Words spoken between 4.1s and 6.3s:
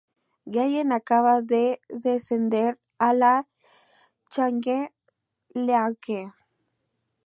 Challenge League.